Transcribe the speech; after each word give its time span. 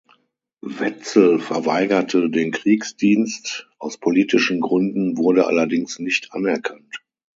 Wetzel 0.65 1.39
verweigerte 1.39 2.31
den 2.31 2.49
Kriegsdienst 2.49 3.69
aus 3.77 3.99
politischen 3.99 4.59
Gründen, 4.59 5.15
wurde 5.15 5.45
allerdings 5.45 5.99
nicht 5.99 6.29
anerkannt. 6.33 7.03